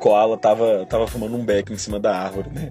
koala 0.00 0.38
tava, 0.38 0.86
tava 0.86 1.06
fumando 1.06 1.36
um 1.36 1.44
beck 1.44 1.70
em 1.70 1.76
cima 1.76 2.00
da 2.00 2.16
árvore, 2.16 2.48
né? 2.50 2.70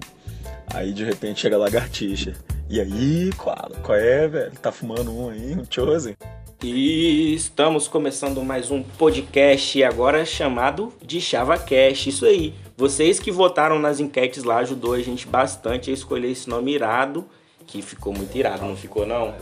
Aí 0.74 0.92
de 0.92 1.04
repente 1.04 1.40
chega 1.40 1.54
a 1.54 1.58
lagartixa. 1.58 2.34
E 2.68 2.80
aí, 2.80 3.30
koala, 3.36 3.76
qual 3.82 3.96
é, 3.96 4.28
velho? 4.28 4.52
Tá 4.60 4.70
fumando 4.70 5.10
um 5.10 5.30
aí, 5.30 5.54
um 5.54 5.64
chosen? 5.68 6.16
E 6.62 7.32
estamos 7.34 7.88
começando 7.88 8.44
mais 8.44 8.70
um 8.70 8.82
podcast 8.82 9.82
agora 9.82 10.24
chamado 10.24 10.92
de 11.00 11.20
ChavaCast. 11.20 12.10
Isso 12.10 12.26
aí. 12.26 12.52
Vocês 12.76 13.18
que 13.18 13.30
votaram 13.30 13.78
nas 13.78 14.00
enquetes 14.00 14.44
lá 14.44 14.58
ajudou 14.58 14.94
a 14.94 15.00
gente 15.00 15.26
bastante 15.26 15.90
a 15.90 15.94
escolher 15.94 16.30
esse 16.30 16.48
nome 16.50 16.74
irado, 16.74 17.26
que 17.66 17.80
ficou 17.80 18.12
muito 18.12 18.36
irado, 18.36 18.64
não 18.64 18.76
ficou 18.76 19.06
não? 19.06 19.34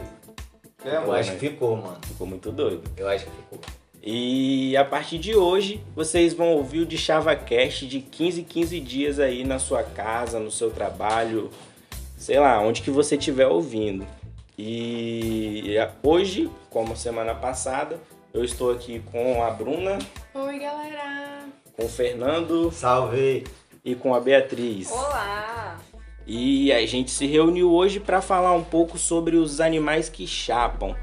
É, 0.85 0.97
eu 0.97 1.13
acho 1.13 1.33
que 1.33 1.39
ficou, 1.39 1.77
mano. 1.77 1.99
Ficou 2.07 2.27
muito 2.27 2.53
doido. 2.53 2.83
Eu 2.97 3.09
acho 3.09 3.25
que 3.25 3.31
ficou. 3.31 3.61
E 4.11 4.75
a 4.75 4.87
partir 4.87 5.19
de 5.19 5.37
hoje, 5.37 5.85
vocês 5.95 6.33
vão 6.33 6.55
ouvir 6.55 6.81
o 6.81 6.87
de 6.87 6.97
ChavaCast 6.97 7.87
de 7.87 8.01
15 8.01 8.41
em 8.41 8.45
15 8.45 8.81
dias 8.81 9.21
aí 9.21 9.45
na 9.45 9.59
sua 9.59 9.83
casa, 9.83 10.41
no 10.41 10.51
seu 10.51 10.71
trabalho, 10.71 11.51
sei 12.17 12.41
lá, 12.41 12.59
onde 12.59 12.81
que 12.81 12.91
você 12.91 13.17
estiver 13.17 13.47
ouvindo. 13.47 14.07
E 14.59 15.77
hoje, 16.03 16.51
como 16.71 16.97
semana 16.97 17.35
passada, 17.35 18.01
eu 18.33 18.43
estou 18.43 18.73
aqui 18.73 19.03
com 19.13 19.43
a 19.43 19.51
Bruna. 19.51 19.99
Oi, 20.33 20.59
galera. 20.59 21.41
Com 21.77 21.85
o 21.85 21.89
Fernando. 21.91 22.73
Salve. 22.73 23.45
E 23.85 23.95
com 23.95 24.15
a 24.15 24.21
Beatriz. 24.21 24.91
Olá. 24.91 25.79
E 26.27 26.73
a 26.73 26.87
gente 26.87 27.11
se 27.11 27.27
reuniu 27.27 27.71
hoje 27.71 28.01
para 28.01 28.23
falar 28.23 28.55
um 28.55 28.65
pouco 28.65 28.97
sobre 28.97 29.37
os 29.37 29.61
animais 29.61 30.09
que 30.09 30.27
chapam. 30.27 30.97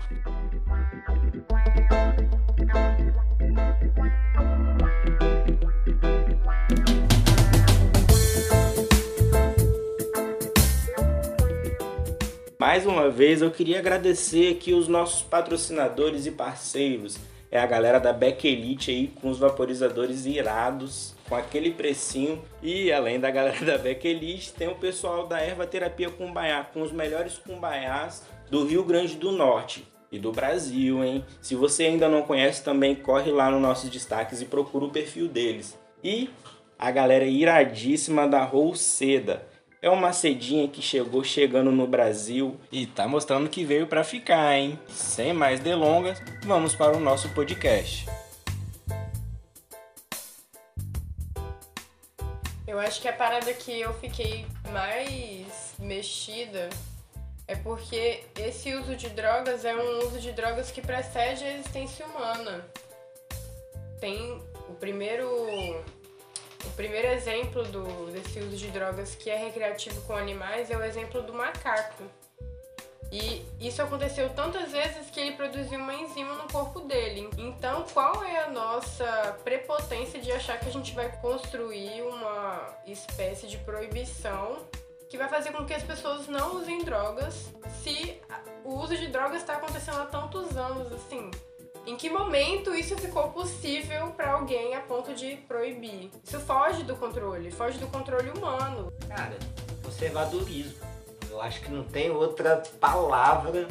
Mais 12.76 12.86
uma 12.86 13.10
vez 13.10 13.42
eu 13.42 13.50
queria 13.50 13.80
agradecer 13.80 14.52
aqui 14.52 14.74
os 14.74 14.90
nossos 14.90 15.22
patrocinadores 15.22 16.26
e 16.26 16.32
parceiros. 16.32 17.18
É 17.50 17.58
a 17.58 17.66
galera 17.66 18.02
da 18.02 18.12
Beck 18.12 18.46
Elite 18.46 18.92
aí 18.92 19.08
com 19.08 19.30
os 19.30 19.40
vaporizadores 19.40 20.26
irados, 20.26 21.16
com 21.30 21.36
aquele 21.36 21.72
precinho. 21.72 22.44
E 22.62 22.92
além 22.92 23.18
da 23.18 23.32
galera 23.32 23.64
da 23.64 23.78
Beck 23.78 24.06
Elite, 24.06 24.52
tem 24.52 24.68
o 24.68 24.76
pessoal 24.76 25.26
da 25.26 25.40
Erva 25.40 25.66
Terapia 25.66 26.10
Cumbaiá, 26.10 26.66
com 26.66 26.82
os 26.82 26.92
melhores 26.92 27.38
cumbaiás 27.38 28.24
do 28.52 28.66
Rio 28.66 28.84
Grande 28.84 29.16
do 29.16 29.32
Norte 29.32 29.88
e 30.12 30.20
do 30.20 30.34
Brasil, 30.34 31.02
hein? 31.02 31.24
Se 31.42 31.56
você 31.56 31.86
ainda 31.86 32.10
não 32.10 32.24
conhece 32.24 32.62
também, 32.62 32.94
corre 32.94 33.32
lá 33.32 33.50
nos 33.50 33.62
nossos 33.62 33.90
destaques 33.90 34.42
e 34.42 34.46
procura 34.46 34.84
o 34.84 34.92
perfil 34.92 35.30
deles. 35.30 35.80
E 36.04 36.30
a 36.78 36.92
galera 36.92 37.24
iradíssima 37.24 38.28
da 38.28 38.44
Rouseda 38.44 39.55
é 39.86 39.90
uma 39.92 40.12
cedinha 40.12 40.68
que 40.68 40.82
chegou 40.82 41.24
chegando 41.24 41.72
no 41.72 41.86
Brasil 41.86 42.60
e 42.72 42.88
tá 42.88 43.08
mostrando 43.08 43.48
que 43.48 43.64
veio 43.64 43.86
para 43.86 44.04
ficar, 44.04 44.58
hein? 44.58 44.80
Sem 44.90 45.32
mais 45.32 45.60
delongas, 45.60 46.20
vamos 46.44 46.74
para 46.74 46.98
o 46.98 47.00
nosso 47.00 47.30
podcast. 47.36 48.08
Eu 52.66 52.80
acho 52.80 53.00
que 53.00 53.08
a 53.08 53.14
parada 53.14 53.54
que 53.54 53.80
eu 53.80 53.94
fiquei 54.00 54.48
mais 54.72 55.76
mexida 55.78 56.68
é 57.48 57.56
porque 57.56 58.24
esse 58.40 58.74
uso 58.74 58.96
de 58.96 59.10
drogas 59.10 59.66
é 59.66 59.76
um 59.76 60.00
uso 60.00 60.20
de 60.20 60.32
drogas 60.32 60.72
que 60.72 60.82
precede 60.82 61.44
a 61.44 61.54
existência 61.60 62.08
humana. 62.08 62.66
Tem 64.02 64.42
o 64.68 64.74
primeiro 64.74 65.86
o 66.66 66.72
primeiro 66.72 67.08
exemplo 67.08 67.64
do, 67.64 68.12
desse 68.12 68.40
uso 68.40 68.58
de 68.58 68.68
drogas 68.70 69.16
que 69.16 69.30
é 69.30 69.38
recreativo 69.38 70.02
com 70.02 70.16
animais 70.16 70.70
é 70.70 70.78
o 70.78 70.84
exemplo 70.84 71.22
do 71.22 71.34
macaco. 71.34 72.04
E 73.12 73.46
isso 73.60 73.82
aconteceu 73.82 74.30
tantas 74.30 74.72
vezes 74.72 75.10
que 75.10 75.20
ele 75.20 75.36
produziu 75.36 75.80
uma 75.80 75.94
enzima 75.94 76.34
no 76.36 76.52
corpo 76.52 76.82
dele. 76.82 77.30
Então, 77.38 77.86
qual 77.94 78.24
é 78.24 78.44
a 78.44 78.50
nossa 78.50 79.38
prepotência 79.44 80.20
de 80.20 80.32
achar 80.32 80.60
que 80.60 80.68
a 80.68 80.72
gente 80.72 80.94
vai 80.94 81.10
construir 81.22 82.02
uma 82.02 82.76
espécie 82.86 83.48
de 83.48 83.58
proibição 83.60 84.58
que 85.08 85.18
vai 85.18 85.30
fazer 85.30 85.52
com 85.52 85.64
que 85.66 85.74
as 85.74 85.84
pessoas 85.84 86.28
não 86.28 86.58
usem 86.58 86.84
drogas 86.84 87.54
se 87.84 88.20
o 88.64 88.74
uso 88.74 88.98
de 88.98 89.08
drogas 89.08 89.42
está 89.42 89.54
acontecendo 89.54 90.02
há 90.02 90.06
tantos 90.06 90.58
anos 90.58 90.92
assim? 90.92 91.30
Em 91.86 91.96
que 91.96 92.10
momento 92.10 92.74
isso 92.74 92.98
ficou 92.98 93.30
possível 93.30 94.08
para 94.08 94.32
alguém 94.32 94.74
a 94.74 94.82
ponto 94.82 95.14
de 95.14 95.36
proibir? 95.48 96.10
Isso 96.24 96.40
foge 96.40 96.84
do 96.84 96.96
controle, 96.96 97.52
foge 97.52 97.78
do 97.78 97.88
controle 97.88 98.32
humano. 98.32 98.92
Cara, 99.08 99.38
conservadorismo. 99.84 100.84
Eu 101.30 101.42
acho 101.42 101.62
que 101.62 101.72
não 101.72 101.84
tem 101.84 102.10
outra 102.10 102.64
palavra 102.80 103.68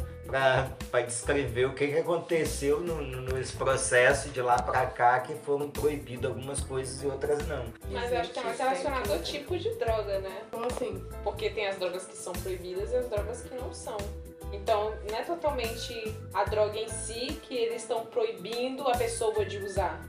para 0.91 1.03
descrever 1.03 1.67
o 1.67 1.75
que, 1.75 1.89
que 1.89 1.99
aconteceu 1.99 2.81
no, 2.81 3.03
no, 3.03 3.35
nesse 3.35 3.53
processo 3.55 4.29
de 4.31 4.41
lá 4.41 4.61
para 4.63 4.87
cá 4.87 5.21
que 5.21 5.35
foram 5.35 5.71
proibidas 5.71 6.31
algumas 6.31 6.61
coisas 6.61 7.03
e 7.03 7.07
outras 7.07 7.47
não. 7.47 7.65
Mas 7.91 8.13
eu 8.13 8.21
acho 8.21 8.31
que 8.31 8.39
é 8.39 8.43
mais 8.43 8.59
relacionado 8.59 9.13
ao 9.13 9.19
tipo 9.21 9.57
de 9.59 9.71
droga, 9.75 10.21
né? 10.21 10.43
Como 10.51 10.67
assim? 10.67 11.05
Porque 11.23 11.51
tem 11.51 11.67
as 11.67 11.77
drogas 11.79 12.05
que 12.07 12.17
são 12.17 12.33
proibidas 12.33 12.93
e 12.93 12.97
as 12.97 13.09
drogas 13.09 13.43
que 13.43 13.55
não 13.55 13.73
são. 13.73 13.97
Então, 14.55 14.93
não 15.11 15.19
é 15.19 15.23
totalmente 15.23 16.15
a 16.33 16.45
droga 16.45 16.79
em 16.79 16.89
si 16.89 17.39
que 17.43 17.55
eles 17.55 17.83
estão 17.83 18.07
proibindo 18.07 18.87
a 18.89 18.97
pessoa 18.97 19.45
de 19.45 19.59
usar. 19.59 20.01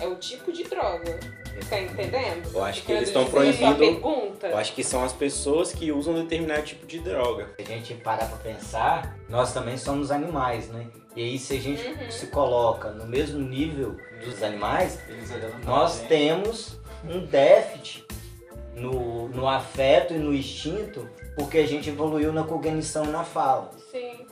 É 0.00 0.06
o 0.06 0.16
tipo 0.16 0.50
de 0.50 0.64
droga. 0.64 1.20
Tá 1.68 1.78
entendendo? 1.78 2.50
Eu 2.54 2.64
acho 2.64 2.82
que 2.82 2.92
eles 2.92 3.08
estão 3.08 3.26
proibindo. 3.26 3.76
Pergunta. 3.76 4.46
Eu 4.46 4.56
acho 4.56 4.72
que 4.74 4.82
são 4.82 5.04
as 5.04 5.12
pessoas 5.12 5.72
que 5.72 5.92
usam 5.92 6.14
determinado 6.14 6.62
tipo 6.62 6.86
de 6.86 6.98
droga. 6.98 7.50
Se 7.56 7.62
a 7.62 7.64
gente 7.66 7.94
parar 7.94 8.26
pra 8.26 8.38
pensar, 8.38 9.18
nós 9.28 9.52
também 9.52 9.76
somos 9.76 10.10
animais, 10.10 10.68
né? 10.68 10.86
E 11.14 11.22
aí, 11.22 11.38
se 11.38 11.54
a 11.54 11.60
gente 11.60 11.86
uhum. 11.86 12.10
se 12.10 12.28
coloca 12.28 12.90
no 12.90 13.06
mesmo 13.06 13.38
nível 13.38 13.96
dos 14.24 14.42
animais, 14.42 14.98
nós 15.64 16.00
temos 16.08 16.80
um 17.04 17.26
déficit 17.26 18.06
no, 18.74 19.28
no 19.28 19.46
afeto 19.46 20.14
e 20.14 20.18
no 20.18 20.32
instinto 20.32 21.06
porque 21.34 21.58
a 21.58 21.66
gente 21.66 21.88
evoluiu 21.90 22.32
na 22.32 22.44
cognição 22.44 23.04
e 23.04 23.08
na 23.08 23.24
fala. 23.24 23.70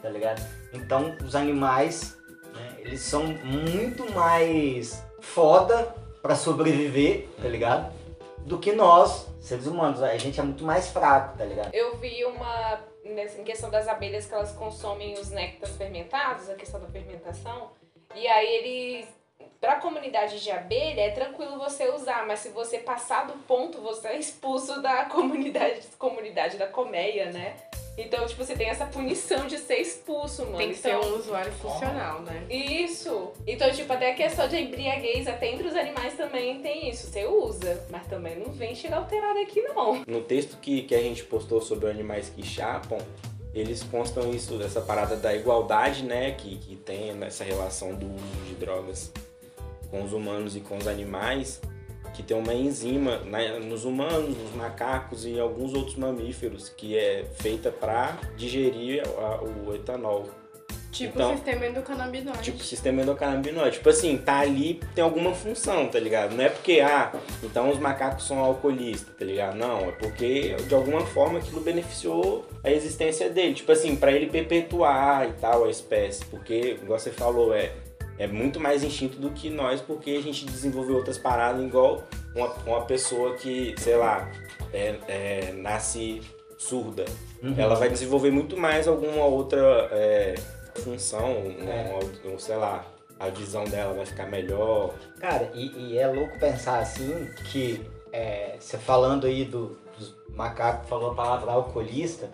Tá 0.02 0.08
ligado? 0.08 0.40
Então, 0.72 1.16
os 1.24 1.34
animais, 1.34 2.16
né, 2.54 2.76
eles 2.78 3.00
são 3.00 3.24
muito 3.44 4.10
mais 4.12 5.04
foda 5.20 5.94
para 6.22 6.34
sobreviver, 6.34 7.28
tá 7.40 7.48
ligado? 7.48 7.92
Do 8.38 8.58
que 8.58 8.72
nós, 8.72 9.26
seres 9.40 9.66
humanos. 9.66 10.02
A 10.02 10.16
gente 10.16 10.40
é 10.40 10.42
muito 10.42 10.64
mais 10.64 10.88
fraco, 10.88 11.36
tá 11.36 11.44
ligado? 11.44 11.74
Eu 11.74 11.96
vi 11.96 12.24
uma. 12.24 12.80
Em 13.04 13.44
questão 13.44 13.70
das 13.70 13.88
abelhas 13.88 14.26
que 14.26 14.34
elas 14.34 14.52
consomem 14.52 15.14
os 15.14 15.30
néctares 15.30 15.74
fermentados, 15.76 16.48
a 16.48 16.54
questão 16.54 16.78
da 16.80 16.86
fermentação. 16.86 17.70
E 18.14 18.26
aí 18.26 18.46
eles 18.46 19.08
para 19.60 19.74
a 19.74 19.80
comunidade 19.80 20.42
de 20.42 20.50
abelha 20.50 21.02
é 21.02 21.10
tranquilo 21.10 21.58
você 21.58 21.90
usar, 21.90 22.26
mas 22.26 22.40
se 22.40 22.48
você 22.48 22.78
passar 22.78 23.26
do 23.26 23.34
ponto, 23.44 23.80
você 23.82 24.08
é 24.08 24.18
expulso 24.18 24.80
da 24.80 25.04
comunidade, 25.04 25.86
comunidade 25.98 26.56
da 26.56 26.66
colmeia, 26.66 27.30
né? 27.30 27.56
Então, 27.98 28.26
tipo, 28.26 28.44
você 28.44 28.54
tem 28.54 28.68
essa 28.68 28.86
punição 28.86 29.46
de 29.46 29.58
ser 29.58 29.76
expulso, 29.76 30.44
mano. 30.44 30.56
Tem 30.56 30.72
que 30.72 30.78
então, 30.78 31.02
ser 31.02 31.08
um 31.08 31.18
usuário 31.18 31.52
funcional, 31.52 32.22
né? 32.22 32.46
Isso. 32.48 33.32
Então, 33.46 33.70
tipo, 33.70 33.92
até 33.92 34.12
a 34.12 34.14
questão 34.14 34.48
de 34.48 34.56
embriaguez, 34.56 35.26
até 35.26 35.52
entre 35.52 35.68
os 35.68 35.74
animais 35.74 36.14
também 36.14 36.60
tem 36.60 36.88
isso. 36.88 37.08
Você 37.08 37.26
usa, 37.26 37.84
mas 37.90 38.06
também 38.06 38.38
não 38.38 38.52
vem 38.52 38.74
chegar 38.74 38.98
alterado 38.98 39.38
aqui, 39.40 39.60
não. 39.62 40.02
No 40.06 40.22
texto 40.22 40.56
que, 40.58 40.82
que 40.82 40.94
a 40.94 41.00
gente 41.02 41.24
postou 41.24 41.60
sobre 41.60 41.90
animais 41.90 42.30
que 42.30 42.42
chapam, 42.42 42.98
eles 43.52 43.82
constam 43.82 44.30
isso, 44.32 44.62
essa 44.62 44.80
parada 44.80 45.16
da 45.16 45.34
igualdade, 45.34 46.04
né? 46.04 46.32
Que, 46.32 46.56
que 46.56 46.76
tem 46.76 47.12
nessa 47.14 47.44
relação 47.44 47.94
do 47.94 48.06
uso 48.06 48.44
de 48.46 48.54
drogas 48.54 49.12
com 49.90 50.04
os 50.04 50.12
humanos 50.12 50.56
e 50.56 50.60
com 50.60 50.76
os 50.76 50.86
animais, 50.86 51.60
que 52.14 52.22
tem 52.22 52.36
uma 52.36 52.54
enzima 52.54 53.18
né, 53.18 53.58
nos 53.58 53.84
humanos, 53.84 54.36
nos 54.36 54.54
macacos 54.54 55.24
e 55.24 55.38
alguns 55.38 55.74
outros 55.74 55.96
mamíferos 55.96 56.68
que 56.68 56.96
é 56.96 57.24
feita 57.36 57.70
para 57.70 58.18
digerir 58.36 59.02
a, 59.18 59.42
o 59.42 59.74
etanol. 59.74 60.28
Tipo 60.90 61.14
então, 61.14 61.36
sistema 61.36 61.66
endocannabinoide. 61.66 62.42
Tipo 62.42 62.64
sistema 62.64 63.02
endocannabinoide. 63.02 63.76
Tipo 63.76 63.88
assim, 63.90 64.18
tá 64.18 64.40
ali, 64.40 64.80
tem 64.94 65.04
alguma 65.04 65.32
função, 65.32 65.86
tá 65.86 66.00
ligado? 66.00 66.34
Não 66.34 66.44
é 66.44 66.48
porque, 66.48 66.80
ah, 66.80 67.12
então 67.42 67.70
os 67.70 67.78
macacos 67.78 68.26
são 68.26 68.40
alcoolistas, 68.40 69.14
tá 69.16 69.24
ligado? 69.24 69.56
Não, 69.56 69.80
é 69.80 69.92
porque 69.92 70.56
de 70.56 70.74
alguma 70.74 71.02
forma 71.06 71.38
aquilo 71.38 71.60
beneficiou 71.60 72.44
a 72.64 72.70
existência 72.70 73.30
dele. 73.30 73.54
Tipo 73.54 73.70
assim, 73.70 73.94
para 73.94 74.10
ele 74.10 74.26
perpetuar 74.26 75.28
e 75.28 75.32
tal 75.34 75.64
a 75.64 75.70
espécie. 75.70 76.24
Porque, 76.24 76.76
igual 76.82 76.98
você 76.98 77.10
falou, 77.10 77.54
é 77.54 77.70
é 78.20 78.26
muito 78.26 78.60
mais 78.60 78.84
instinto 78.84 79.18
do 79.18 79.30
que 79.30 79.48
nós, 79.48 79.80
porque 79.80 80.10
a 80.10 80.20
gente 80.20 80.44
desenvolveu 80.44 80.96
outras 80.96 81.16
paradas 81.16 81.64
igual 81.64 82.04
uma, 82.36 82.52
uma 82.66 82.84
pessoa 82.84 83.34
que, 83.34 83.74
sei 83.78 83.96
lá, 83.96 84.30
é, 84.74 84.94
é, 85.08 85.52
nasce 85.52 86.20
surda. 86.58 87.06
Uhum. 87.42 87.54
Ela 87.56 87.76
vai 87.76 87.88
desenvolver 87.88 88.30
muito 88.30 88.58
mais 88.58 88.86
alguma 88.86 89.24
outra 89.24 89.88
é, 89.90 90.34
função, 90.74 91.30
é. 91.30 91.98
um, 92.28 92.38
sei 92.38 92.56
lá, 92.56 92.84
a 93.18 93.30
visão 93.30 93.64
dela 93.64 93.94
vai 93.94 94.04
ficar 94.04 94.26
melhor. 94.26 94.94
Cara, 95.18 95.50
e, 95.54 95.92
e 95.92 95.98
é 95.98 96.06
louco 96.06 96.38
pensar 96.38 96.78
assim 96.78 97.26
que 97.50 97.80
é, 98.12 98.56
você 98.60 98.76
falando 98.76 99.26
aí 99.26 99.46
do, 99.46 99.78
dos 99.98 100.14
macacos, 100.28 100.86
falou 100.90 101.12
a 101.12 101.14
palavra 101.14 101.52
alcoolista, 101.52 102.28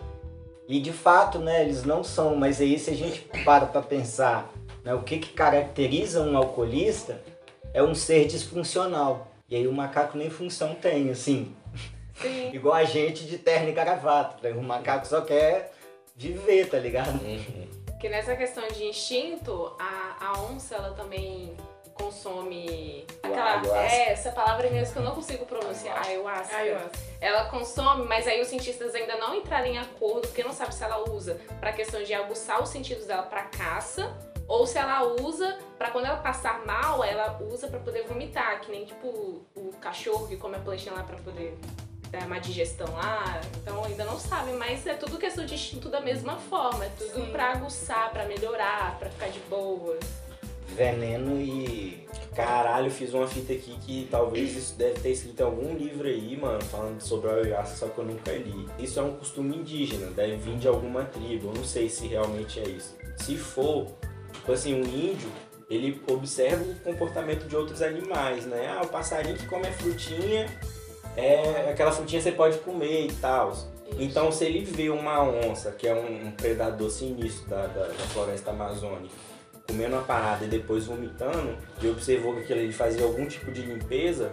e 0.67 0.81
de 0.81 0.91
fato, 0.91 1.39
né, 1.39 1.63
eles 1.63 1.85
não 1.85 2.03
são, 2.03 2.35
mas 2.35 2.59
aí 2.59 2.77
se 2.77 2.89
a 2.89 2.93
gente 2.93 3.21
para 3.45 3.65
pra 3.65 3.81
pensar 3.81 4.53
né, 4.87 4.93
o 4.93 5.03
que, 5.03 5.19
que 5.19 5.33
caracteriza 5.33 6.21
um 6.21 6.37
alcoolista, 6.37 7.21
é 7.73 7.83
um 7.83 7.93
ser 7.93 8.25
disfuncional. 8.25 9.27
E 9.49 9.55
aí 9.57 9.67
o 9.67 9.73
macaco 9.73 10.17
nem 10.17 10.29
função 10.29 10.73
tem, 10.75 11.11
assim. 11.11 11.53
Sim. 12.15 12.51
Igual 12.55 12.75
a 12.75 12.85
gente 12.85 13.25
de 13.25 13.37
terno 13.37 13.67
e 13.67 13.73
gravata. 13.73 14.47
O 14.51 14.63
macaco 14.63 15.05
só 15.05 15.19
quer 15.19 15.73
viver, 16.15 16.69
tá 16.69 16.79
ligado? 16.79 17.21
Uhum. 17.21 17.67
Que 17.99 18.07
nessa 18.07 18.33
questão 18.37 18.65
de 18.69 18.85
instinto, 18.85 19.75
a, 19.77 20.25
a 20.25 20.41
onça 20.43 20.75
ela 20.75 20.91
também 20.91 21.53
consome 21.93 23.05
aquela 23.23 23.59
Ayahuasca. 23.59 23.95
é, 23.95 24.11
essa 24.11 24.31
palavra 24.31 24.67
inglês 24.67 24.91
que 24.91 24.97
eu 24.97 25.03
não 25.03 25.15
consigo 25.15 25.45
pronunciar, 25.45 26.05
ayahuasca. 26.05 26.55
Ayahuasca. 26.55 26.91
Ela 27.19 27.45
consome, 27.45 28.05
mas 28.05 28.27
aí 28.27 28.39
os 28.39 28.47
cientistas 28.47 28.93
ainda 28.93 29.17
não 29.17 29.35
entraram 29.35 29.65
em 29.65 29.77
acordo 29.77 30.27
porque 30.27 30.43
não 30.43 30.53
sabe 30.53 30.73
se 30.73 30.83
ela 30.83 31.09
usa 31.09 31.41
para 31.59 31.73
questão 31.73 32.01
de 32.03 32.13
aguçar 32.13 32.61
os 32.61 32.69
sentidos 32.69 33.05
dela 33.07 33.23
para 33.23 33.43
caça 33.43 34.15
ou 34.47 34.65
se 34.65 34.77
ela 34.77 35.03
usa 35.21 35.57
para 35.77 35.91
quando 35.91 36.05
ela 36.05 36.17
passar 36.17 36.65
mal, 36.65 37.03
ela 37.03 37.39
usa 37.51 37.67
para 37.67 37.79
poder 37.79 38.03
vomitar, 38.03 38.61
que 38.61 38.71
nem 38.71 38.85
tipo 38.85 39.07
o 39.55 39.71
cachorro 39.81 40.27
que 40.27 40.37
come 40.37 40.55
a 40.55 40.59
plantinha 40.59 40.93
lá 40.93 41.03
para 41.03 41.17
poder 41.17 41.57
dar 42.09 42.25
uma 42.25 42.39
digestão 42.39 42.91
lá. 42.93 43.41
Então 43.61 43.83
ainda 43.83 44.05
não 44.05 44.17
sabem, 44.17 44.55
mas 44.55 44.87
é 44.87 44.93
tudo 44.93 45.17
questão 45.17 45.45
de 45.45 45.53
instinto 45.53 45.89
da 45.89 45.99
mesma 45.99 46.37
forma, 46.37 46.85
é 46.85 46.89
tudo 46.97 47.25
Sim. 47.25 47.31
para 47.31 47.51
aguçar, 47.51 48.09
para 48.11 48.25
melhorar, 48.25 48.97
para 48.97 49.09
ficar 49.09 49.27
de 49.27 49.39
boa. 49.41 49.97
Veneno 50.75 51.39
e. 51.41 52.05
Caralho, 52.35 52.91
fiz 52.91 53.13
uma 53.15 53.25
fita 53.27 53.51
aqui 53.53 53.75
que 53.81 54.07
talvez 54.11 54.55
isso 54.55 54.75
deve 54.75 54.99
ter 54.99 55.09
escrito 55.09 55.39
em 55.39 55.43
algum 55.43 55.75
livro 55.75 56.07
aí, 56.07 56.37
mano, 56.37 56.61
falando 56.65 57.01
sobre 57.01 57.31
a 57.31 57.33
ayahuasca, 57.33 57.75
só 57.75 57.87
que 57.87 57.97
eu 57.97 58.05
nunca 58.05 58.31
li. 58.31 58.67
Isso 58.77 58.99
é 58.99 59.03
um 59.03 59.15
costume 59.15 59.57
indígena, 59.57 60.11
deve 60.11 60.35
vir 60.35 60.57
de 60.57 60.67
alguma 60.67 61.03
tribo, 61.03 61.47
eu 61.47 61.53
não 61.55 61.63
sei 61.63 61.89
se 61.89 62.05
realmente 62.05 62.59
é 62.59 62.69
isso. 62.69 62.95
Se 63.17 63.35
for, 63.35 63.87
tipo 64.47 64.53
assim, 64.53 64.73
um 64.75 64.85
índio, 64.85 65.29
ele 65.69 66.01
observa 66.09 66.63
o 66.63 66.75
comportamento 66.75 67.45
de 67.49 67.55
outros 67.55 67.81
animais, 67.81 68.45
né? 68.45 68.69
Ah, 68.69 68.81
o 68.81 68.87
passarinho 68.87 69.35
que 69.35 69.45
come 69.45 69.67
a 69.67 69.71
frutinha, 69.73 70.45
é 71.17 71.69
aquela 71.69 71.91
frutinha 71.91 72.21
você 72.21 72.31
pode 72.31 72.57
comer 72.59 73.07
e 73.07 73.11
tal. 73.15 73.53
Então, 73.99 74.31
se 74.31 74.45
ele 74.45 74.63
vê 74.63 74.89
uma 74.89 75.21
onça, 75.21 75.71
que 75.71 75.85
é 75.85 75.93
um, 75.93 76.27
um 76.27 76.31
predador 76.31 76.89
sinistro 76.89 77.49
da, 77.49 77.67
da, 77.67 77.87
da 77.87 78.03
floresta 78.13 78.51
amazônica, 78.51 79.13
comendo 79.67 79.95
uma 79.95 80.03
parada 80.03 80.45
e 80.45 80.47
depois 80.47 80.85
vomitando, 80.85 81.57
e 81.81 81.89
observou 81.89 82.33
que 82.35 82.43
aquilo 82.43 82.61
ali 82.61 82.71
fazia 82.71 83.03
algum 83.03 83.25
tipo 83.25 83.51
de 83.51 83.63
limpeza, 83.63 84.31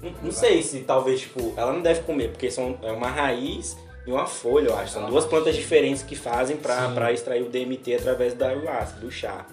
não, 0.00 0.12
não 0.22 0.30
sei 0.30 0.62
se 0.62 0.82
talvez, 0.82 1.22
tipo, 1.22 1.52
ela 1.56 1.72
não 1.72 1.82
deve 1.82 2.02
comer, 2.02 2.30
porque 2.30 2.48
são, 2.48 2.78
é 2.80 2.92
uma 2.92 3.08
raiz 3.08 3.76
e 4.08 4.12
uma 4.12 4.26
folha, 4.26 4.68
eu 4.68 4.76
acho. 4.76 4.94
São 4.94 5.06
duas 5.10 5.26
plantas 5.26 5.54
diferentes 5.54 6.02
que 6.02 6.16
fazem 6.16 6.56
pra, 6.56 6.88
Sim. 6.88 6.94
pra 6.94 7.12
extrair 7.12 7.42
o 7.42 7.48
DMT 7.50 7.94
através 7.94 8.32
da 8.34 8.48
ayahuasca, 8.48 8.98
do 9.00 9.10
chá. 9.10 9.46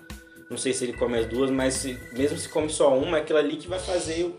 Não 0.50 0.58
sei 0.58 0.72
se 0.74 0.86
ele 0.86 0.94
come 0.94 1.18
as 1.18 1.26
duas, 1.26 1.52
mas 1.52 1.74
se- 1.74 2.00
mesmo 2.14 2.38
se 2.38 2.48
come 2.48 2.70
só 2.70 2.96
uma, 2.98 3.18
é 3.18 3.22
aquilo 3.22 3.40
ali 3.40 3.58
que 3.58 3.68
vai 3.68 3.80
fazer 3.80 4.24
o. 4.24 4.36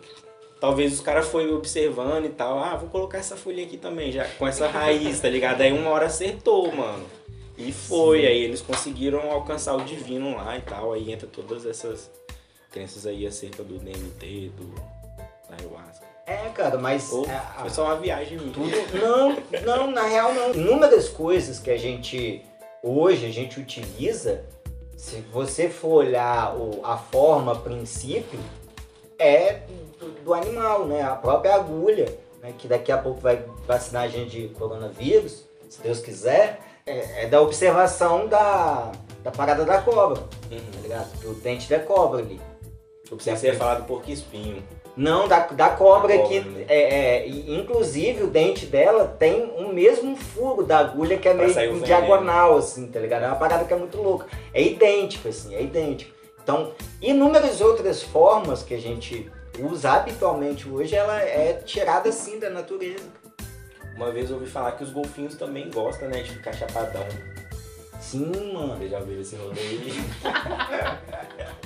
Talvez 0.59 0.93
os 0.95 1.01
caras 1.01 1.29
foi 1.29 1.53
observando 1.53 2.25
e 2.25 2.31
tal. 2.31 2.59
Ah, 2.59 2.77
vou 2.77 2.89
colocar 2.89 3.19
essa 3.19 3.37
folhinha 3.37 3.67
aqui 3.67 3.77
também, 3.77 4.11
já 4.11 4.25
com 4.25 4.47
essa 4.49 4.67
raiz, 4.69 5.21
tá 5.21 5.29
ligado? 5.29 5.61
Aí 5.61 5.71
uma 5.73 5.91
hora 5.91 6.07
acertou, 6.07 6.75
mano. 6.75 7.05
E 7.59 7.71
foi, 7.73 8.25
aí 8.27 8.43
eles 8.43 8.63
conseguiram 8.63 9.31
alcançar 9.31 9.75
o 9.75 9.85
divino 9.85 10.35
lá 10.37 10.57
e 10.57 10.63
tal. 10.63 10.93
Aí 10.95 11.13
entra 11.13 11.27
todas 11.27 11.67
essas 11.67 12.11
crenças 12.71 13.07
aí 13.07 13.27
acerca 13.27 13.63
do 13.63 13.79
DMT, 13.79 14.51
do 14.57 14.75
da 15.51 15.57
ayahuasca. 15.61 16.06
É, 16.27 16.49
cara, 16.55 16.77
mas. 16.77 17.13
Ou 17.13 17.25
é, 17.27 17.41
foi 17.61 17.71
só 17.71 17.85
uma 17.85 17.97
viagem. 17.97 18.39
Tudo. 18.39 18.71
Não, 19.01 19.37
não, 19.65 19.91
na 19.91 20.03
real 20.03 20.35
não. 20.35 20.53
Inúmeras 20.53 21.09
coisas 21.09 21.59
que 21.61 21.71
a 21.71 21.77
gente 21.79 22.45
hoje 22.83 23.27
a 23.27 23.31
gente 23.33 23.59
utiliza, 23.61 24.45
se 24.97 25.17
você 25.33 25.69
for 25.69 26.05
olhar 26.05 26.57
o- 26.57 26.81
a 26.85 26.97
forma, 26.97 27.53
a 27.53 27.57
princípio, 27.57 28.39
é 29.19 29.61
do, 29.99 30.11
do 30.25 30.35
animal, 30.35 30.85
né? 30.87 31.03
A 31.03 31.15
própria 31.17 31.55
agulha, 31.55 32.07
né? 32.43 32.53
que 32.59 32.67
daqui 32.69 32.91
a 32.93 32.99
pouco 32.99 33.21
vai 33.21 33.45
vacinar 33.67 34.03
a 34.05 34.09
gente 34.09 34.31
de 34.31 34.49
coronavírus, 34.55 35.45
se 35.69 35.81
Deus 35.81 36.01
quiser, 36.01 36.61
é, 36.85 37.25
é 37.25 37.27
da 37.27 37.41
observação 37.41 38.27
da, 38.29 38.93
da 39.25 39.31
parada 39.31 39.65
da 39.65 39.81
cobra, 39.81 40.17
tá 40.23 40.27
Uhum. 40.53 40.83
ligado? 40.83 41.09
Do 41.21 41.35
dente 41.35 41.69
da 41.69 41.79
cobra 41.81 42.21
ali. 42.21 42.41
Eu 43.11 43.17
pensei 43.17 43.33
que 43.33 43.39
você 43.41 43.47
ia 43.49 43.57
falar 43.57 43.77
do 43.77 43.85
porco 43.85 44.11
espinho. 44.11 44.63
Não, 44.97 45.29
da, 45.29 45.41
da 45.41 45.69
cobra 45.69 46.17
Da 46.17 46.23
que, 46.25 46.41
cobra, 46.41 46.59
né? 46.59 46.65
é, 46.69 47.19
é, 47.19 47.29
inclusive 47.29 48.23
o 48.23 48.29
dente 48.29 48.65
dela 48.65 49.15
tem 49.19 49.45
o 49.59 49.69
mesmo 49.69 50.17
furo 50.17 50.63
da 50.63 50.79
agulha 50.79 51.19
que 51.19 51.29
é 51.29 51.35
Pra 51.35 51.47
meio 51.47 51.81
diagonal, 51.81 52.57
assim, 52.57 52.87
tá 52.87 52.99
ligado? 52.99 53.25
É 53.25 53.27
uma 53.27 53.37
parada 53.37 53.65
que 53.65 53.75
é 53.75 53.77
muito 53.77 54.01
louca. 54.01 54.27
É 54.55 54.63
idêntico, 54.63 55.29
assim, 55.29 55.55
é 55.55 55.63
idêntico. 55.63 56.13
Então, 56.43 56.73
inúmeras 57.03 57.61
outras 57.61 58.03
formas 58.03 58.63
que 58.63 58.73
a 58.73 58.79
gente 58.79 59.31
usa 59.59 59.93
habitualmente 59.93 60.69
hoje, 60.69 60.95
ela 60.95 61.21
é 61.21 61.55
tirada, 61.55 62.09
assim, 62.09 62.39
da 62.39 62.49
natureza. 62.49 63.05
Uma 63.97 64.11
vez 64.11 64.31
eu 64.31 64.37
ouvi 64.37 64.49
falar 64.49 64.73
que 64.73 64.85
os 64.85 64.91
golfinhos 64.91 65.35
também 65.35 65.71
gostam, 65.71 66.09
né, 66.09 66.23
de 66.23 66.31
ficar 66.31 66.53
chapadão. 66.53 67.07
Sim, 68.01 68.53
mano. 68.53 68.77
Você 68.77 68.89
já 68.89 69.01
viu 69.01 69.21
esse 69.21 69.37
rolê 69.37 69.59
aí? 69.61 69.93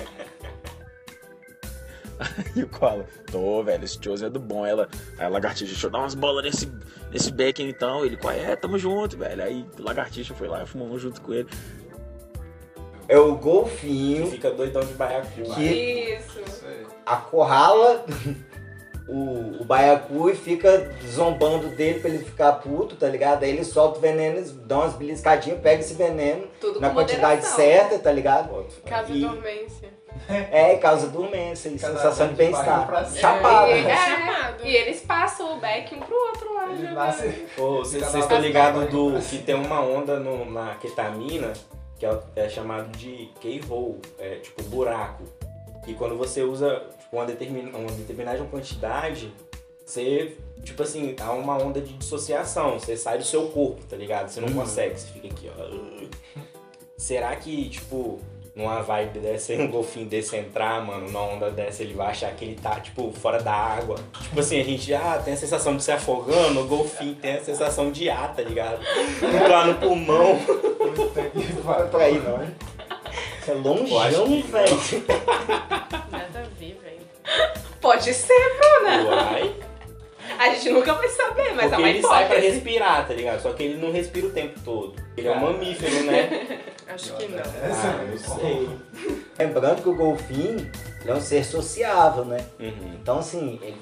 E 2.55 2.63
o 2.63 2.67
Koala, 2.67 3.05
tô, 3.31 3.63
velho, 3.63 3.83
esse 3.83 3.97
Chosen 4.01 4.27
é 4.27 4.29
do 4.29 4.39
bom. 4.39 4.65
Ela, 4.65 4.87
aí 5.17 5.25
a 5.25 5.29
lagartixa, 5.29 5.65
deixa 5.71 5.87
eu 5.87 5.91
dar 5.91 5.99
umas 5.99 6.13
bolas 6.15 6.43
nesse, 6.43 6.71
nesse 7.11 7.31
becken 7.31 7.69
então. 7.69 8.05
Ele, 8.05 8.17
qual 8.17 8.33
é? 8.33 8.55
Tamo 8.55 8.77
junto, 8.77 9.17
velho. 9.17 9.43
Aí 9.43 9.65
a 9.79 9.81
lagartixa 9.83 10.33
foi 10.33 10.47
lá 10.47 10.63
e 10.63 10.65
fumamos 10.65 11.01
junto 11.01 11.21
com 11.21 11.33
ele. 11.33 11.47
É 13.07 13.17
o 13.19 13.35
Que 13.35 13.43
golfinho 13.43 14.27
fica 14.31 14.51
doidão 14.51 14.81
de 14.85 14.93
baiacu. 14.93 15.41
Que- 15.55 16.15
Isso. 16.15 16.39
Isso 16.47 16.65
aí. 16.65 16.85
O, 19.07 19.61
o 19.61 19.65
baiacu 19.65 20.29
e 20.29 20.35
fica 20.35 20.91
zombando 21.07 21.67
dele 21.69 21.99
pra 21.99 22.09
ele 22.09 22.23
ficar 22.23 22.53
puto, 22.53 22.95
tá 22.95 23.07
ligado? 23.07 23.43
Aí 23.43 23.49
ele 23.49 23.63
solta 23.63 23.97
o 23.97 24.01
veneno, 24.01 24.41
dá 24.65 24.77
umas 24.79 24.93
beliscadinhas, 24.93 25.59
pega 25.59 25.81
esse 25.81 25.93
veneno 25.93 26.47
Tudo 26.59 26.79
na 26.79 26.89
quantidade 26.91 27.41
moderação. 27.41 27.55
certa, 27.57 27.99
tá 27.99 28.11
ligado? 28.11 28.65
Caso 28.85 29.13
E- 29.13 29.21
dormência. 29.21 29.89
É, 30.51 30.75
causa 30.75 31.07
dormência 31.07 31.69
e 31.69 31.79
Cada 31.79 31.95
sensação 31.95 32.27
de 32.27 32.35
bem-estar. 32.35 32.85
Chapado. 33.15 33.71
É, 33.71 33.95
Chapado. 33.95 34.65
e 34.67 34.75
eles 34.75 35.01
passam 35.01 35.57
o 35.57 35.59
back 35.59 35.95
um 35.95 35.99
pro 35.99 36.15
outro 36.15 36.53
lá. 36.53 36.69
Ele 36.69 36.83
né, 36.83 36.91
nasce. 36.91 37.25
mano? 37.27 37.37
Pô, 37.55 37.77
vocês 37.79 38.13
estão 38.13 38.39
ligados 38.39 38.89
do 38.89 39.19
que 39.21 39.39
tem 39.39 39.55
uma 39.55 39.81
onda 39.81 40.19
no- 40.19 40.45
na 40.51 40.75
ketamina 40.75 41.53
que 41.97 42.05
é, 42.05 42.19
é 42.35 42.49
chamado 42.49 42.89
de 42.97 43.29
keyhole, 43.39 43.99
é 44.19 44.35
tipo 44.35 44.61
buraco. 44.63 45.23
E 45.87 45.93
quando 45.93 46.15
você 46.17 46.41
usa 46.43 46.81
tipo, 47.11 47.17
uma, 47.17 47.25
determin, 47.25 47.69
uma 47.73 47.91
determinada 47.91 48.43
quantidade, 48.45 49.31
você, 49.85 50.37
tipo 50.63 50.81
assim, 50.81 51.15
há 51.19 51.31
uma 51.33 51.57
onda 51.57 51.81
de 51.81 51.93
dissociação. 51.93 52.79
Você 52.79 52.95
sai 52.95 53.17
do 53.17 53.23
seu 53.25 53.47
corpo, 53.49 53.81
tá 53.89 53.95
ligado? 53.97 54.29
Você 54.29 54.39
não 54.39 54.47
Uhum. 54.47 54.55
consegue, 54.55 54.97
você 54.99 55.07
fica 55.07 55.27
aqui, 55.27 55.51
ó. 55.57 56.05
Será 56.97 57.35
que, 57.35 57.67
tipo, 57.69 58.19
numa 58.55 58.81
vibe 58.81 59.19
dessa, 59.19 59.53
um 59.59 59.67
golfinho 59.69 60.05
desse 60.05 60.35
entrar, 60.37 60.85
mano, 60.85 61.07
numa 61.07 61.21
onda 61.21 61.51
dessa, 61.51 61.83
ele 61.83 61.93
vai 61.93 62.07
achar 62.11 62.33
que 62.33 62.45
ele 62.45 62.55
tá, 62.55 62.79
tipo, 62.79 63.11
fora 63.11 63.41
da 63.41 63.53
água? 63.53 63.95
Tipo 64.21 64.39
assim, 64.39 64.61
a 64.61 64.63
gente 64.63 64.93
ah, 64.93 65.21
tem 65.23 65.33
a 65.33 65.37
sensação 65.37 65.75
de 65.75 65.83
se 65.83 65.91
afogando, 65.91 66.61
o 66.61 66.67
golfinho 66.67 67.15
tem 67.15 67.33
a 67.35 67.43
sensação 67.43 67.91
de 67.91 68.09
ar, 68.09 68.33
tá 68.33 68.41
ligado? 68.43 68.79
Entrar 69.21 69.67
no 69.67 69.75
pulmão. 69.75 70.39
Puta 70.95 71.21
que 71.23 71.39
Vai 71.61 71.75
pariu. 71.89 71.89
pra 71.89 72.03
aí, 72.05 72.19
não. 72.19 72.43
Isso 73.41 73.51
é 73.51 73.53
longeão, 73.55 74.41
velho. 74.43 75.80
Pode 77.91 78.13
ser, 78.13 78.57
Bruna. 78.57 79.03
Uai. 79.03 79.55
A 80.39 80.49
gente 80.51 80.69
nunca 80.69 80.93
vai 80.93 81.09
saber, 81.09 81.53
mas 81.53 81.65
é 81.65 81.69
Porque 81.69 81.81
uma 81.81 81.89
ele 81.89 82.01
sai 82.01 82.25
pra 82.25 82.37
hipótese. 82.37 82.53
respirar, 82.53 83.05
tá 83.05 83.13
ligado? 83.13 83.41
Só 83.41 83.51
que 83.51 83.63
ele 83.63 83.85
não 83.85 83.91
respira 83.91 84.27
o 84.27 84.29
tempo 84.29 84.57
todo. 84.63 84.95
Ele 85.17 85.27
é 85.27 85.31
um 85.31 85.41
mamífero, 85.41 86.05
né? 86.05 86.59
Acho 86.87 87.13
que 87.17 87.27
não. 87.27 87.39
Ah, 87.39 88.05
não 88.09 88.17
sei. 88.17 88.69
Lembrando 89.37 89.81
que 89.81 89.89
o 89.89 89.95
golfinho 89.95 90.71
ele 91.01 91.11
é 91.11 91.13
um 91.13 91.19
ser 91.19 91.43
sociável, 91.43 92.23
né? 92.23 92.45
Uhum. 92.61 92.93
Então, 93.01 93.19
assim, 93.19 93.59
ele, 93.61 93.77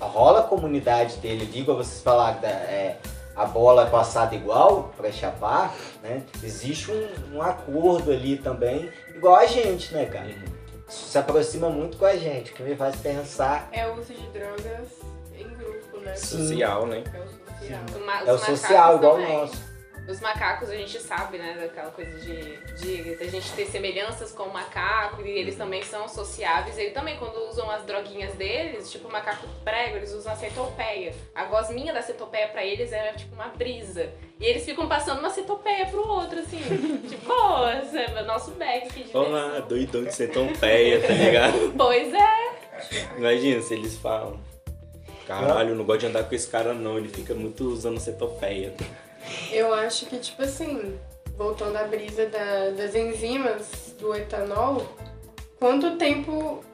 rola 0.00 0.40
a 0.40 0.44
comunidade 0.44 1.18
dele, 1.18 1.48
igual 1.54 1.76
vocês 1.76 2.02
falaram, 2.02 2.40
da, 2.40 2.48
é, 2.48 2.98
a 3.36 3.46
bola 3.46 3.84
é 3.84 3.90
passada 3.90 4.34
igual 4.34 4.92
para 4.96 5.12
chapar, 5.12 5.72
né? 6.02 6.24
Existe 6.42 6.90
um, 6.90 7.36
um 7.36 7.42
acordo 7.42 8.10
ali 8.10 8.38
também, 8.38 8.90
igual 9.14 9.36
a 9.36 9.46
gente, 9.46 9.94
né, 9.94 10.06
cara? 10.06 10.26
Uhum. 10.26 10.61
Se 10.92 11.18
aproxima 11.18 11.70
muito 11.70 11.96
com 11.96 12.04
a 12.04 12.16
gente, 12.16 12.52
o 12.52 12.54
que 12.54 12.62
me 12.62 12.76
faz 12.76 12.96
pensar. 12.96 13.68
É 13.72 13.86
o 13.86 13.94
uso 13.98 14.12
de 14.12 14.26
drogas 14.28 14.88
em 15.34 15.48
grupo, 15.48 15.98
né? 16.00 16.14
Sim. 16.14 16.38
Social, 16.48 16.86
né? 16.86 17.02
É 17.12 17.18
o 17.18 17.28
social. 17.28 17.80
Ma- 18.04 18.22
É 18.26 18.32
o 18.32 18.38
social 18.38 18.96
igual 18.96 19.16
o 19.16 19.20
nosso. 19.40 19.71
Os 20.08 20.20
macacos 20.20 20.68
a 20.68 20.76
gente 20.76 21.00
sabe, 21.00 21.38
né, 21.38 21.56
daquela 21.60 21.90
coisa 21.90 22.18
de, 22.18 22.56
de, 22.74 23.16
de 23.16 23.22
a 23.22 23.30
gente 23.30 23.52
ter 23.52 23.66
semelhanças 23.66 24.32
com 24.32 24.44
o 24.44 24.52
macaco 24.52 25.22
e 25.22 25.30
eles 25.30 25.56
também 25.56 25.82
são 25.82 26.08
sociáveis. 26.08 26.76
Eles 26.76 26.92
também, 26.92 27.16
quando 27.18 27.36
usam 27.48 27.70
as 27.70 27.84
droguinhas 27.84 28.34
deles, 28.34 28.90
tipo 28.90 29.08
o 29.08 29.12
macaco 29.12 29.46
prego, 29.64 29.96
eles 29.96 30.12
usam 30.12 30.32
a 30.32 30.36
centopeia. 30.36 31.14
A 31.34 31.44
gosminha 31.44 31.92
da 31.92 32.02
centopeia 32.02 32.48
pra 32.48 32.64
eles 32.64 32.92
é 32.92 33.12
tipo 33.12 33.34
uma 33.34 33.48
brisa. 33.48 34.10
E 34.40 34.44
eles 34.44 34.64
ficam 34.64 34.88
passando 34.88 35.20
uma 35.20 35.30
centopeia 35.30 35.86
pro 35.86 36.06
outro, 36.06 36.40
assim. 36.40 36.58
tipo, 37.08 37.28
nossa, 37.28 37.98
é 37.98 38.22
nosso 38.24 38.50
back 38.52 38.88
aqui 38.88 39.04
de 39.04 39.16
Olá, 39.16 39.60
doidão 39.60 40.02
de 40.02 40.12
centopeia, 40.12 41.00
tá 41.00 41.12
ligado? 41.12 41.72
Pois 41.78 42.12
é. 42.12 43.16
Imagina 43.16 43.62
se 43.62 43.74
eles 43.74 43.96
falam. 43.96 44.40
Caralho, 45.26 45.76
não 45.76 45.84
gosto 45.84 46.00
de 46.00 46.06
andar 46.06 46.24
com 46.24 46.34
esse 46.34 46.48
cara 46.48 46.74
não, 46.74 46.98
ele 46.98 47.08
fica 47.08 47.34
muito 47.34 47.64
usando 47.68 48.00
centopeia. 48.00 48.74
Eu 49.50 49.72
acho 49.74 50.06
que, 50.06 50.18
tipo 50.18 50.42
assim, 50.42 50.98
voltando 51.36 51.76
à 51.76 51.84
brisa 51.84 52.26
da- 52.26 52.70
das 52.76 52.94
enzimas 52.94 53.94
do 53.98 54.14
etanol, 54.14 54.86
quanto 55.58 55.96
tempo 55.96 56.64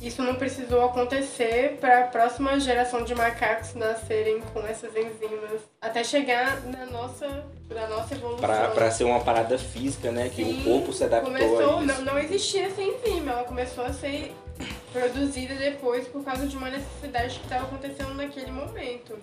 isso 0.00 0.22
não 0.22 0.34
precisou 0.34 0.84
acontecer 0.84 1.78
para 1.80 2.00
a 2.00 2.06
próxima 2.08 2.60
geração 2.60 3.02
de 3.02 3.14
macacos 3.14 3.74
nascerem 3.74 4.40
com 4.52 4.60
essas 4.60 4.94
enzimas 4.94 5.60
até 5.80 6.04
chegar 6.04 6.60
na 6.66 6.84
nossa, 6.86 7.26
na 7.70 7.86
nossa 7.88 8.14
evolução? 8.14 8.40
Pra, 8.46 8.68
pra 8.68 8.90
ser 8.90 9.04
uma 9.04 9.20
parada 9.20 9.58
física, 9.58 10.12
né? 10.12 10.28
Que 10.28 10.44
Sim, 10.44 10.60
o 10.60 10.64
corpo 10.64 10.92
se 10.92 11.02
adaptou 11.04 11.32
começou, 11.32 11.80
não, 11.80 12.02
não 12.02 12.18
existia 12.18 12.66
essa 12.66 12.82
enzima, 12.82 13.32
ela 13.32 13.44
começou 13.44 13.84
a 13.84 13.92
ser 13.92 14.34
produzida 14.92 15.54
depois 15.54 16.06
por 16.08 16.22
causa 16.24 16.46
de 16.46 16.56
uma 16.56 16.68
necessidade 16.70 17.38
que 17.38 17.44
estava 17.44 17.64
acontecendo 17.64 18.14
naquele 18.14 18.50
momento. 18.50 19.18